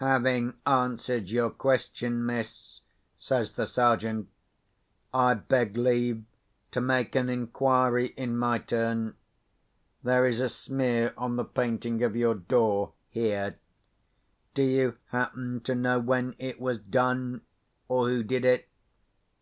[0.00, 2.80] "Having answered your question, miss,"
[3.18, 4.30] says the Sergeant,
[5.12, 6.24] "I beg leave
[6.70, 9.14] to make an inquiry in my turn.
[10.02, 13.58] There is a smear on the painting of your door, here.
[14.54, 17.42] Do you happen to know when it was done?
[17.86, 18.66] or who did it?"